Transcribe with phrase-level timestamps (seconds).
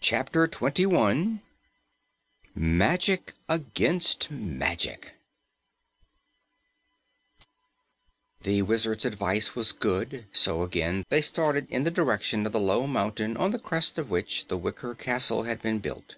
[0.00, 1.42] CHAPTER 21
[2.54, 5.14] MAGIC AGAINST MAGIC
[8.44, 12.86] The Wizard's advice was good, so again they started in the direction of the low
[12.86, 16.14] mountain on the crest of which the wicker castle had been built.